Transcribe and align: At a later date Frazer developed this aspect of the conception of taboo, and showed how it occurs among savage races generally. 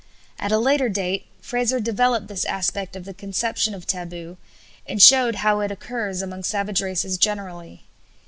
At 0.39 0.51
a 0.51 0.57
later 0.57 0.89
date 0.89 1.27
Frazer 1.41 1.79
developed 1.79 2.25
this 2.27 2.43
aspect 2.45 2.95
of 2.95 3.05
the 3.05 3.13
conception 3.13 3.75
of 3.75 3.85
taboo, 3.85 4.37
and 4.87 4.99
showed 4.99 5.35
how 5.35 5.59
it 5.59 5.69
occurs 5.69 6.23
among 6.23 6.43
savage 6.43 6.81
races 6.81 7.19
generally. 7.19 7.83